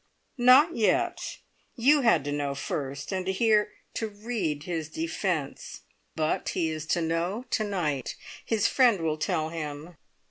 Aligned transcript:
"Not 0.39 0.75
yet. 0.75 1.37
You 1.75 2.01
had 2.01 2.23
to 2.23 2.31
know 2.31 2.55
first, 2.55 3.11
and 3.11 3.23
to 3.27 3.31
hear 3.31 3.71
to 3.93 4.07
read 4.09 4.63
his 4.63 4.89
defence; 4.89 5.81
but 6.15 6.49
he 6.49 6.71
is 6.71 6.87
to 6.87 7.03
know 7.03 7.45
to 7.51 7.63
night. 7.63 8.15
His 8.43 8.67
friend 8.67 9.01
will 9.01 9.19
tell 9.19 9.49
him. 9.49 9.97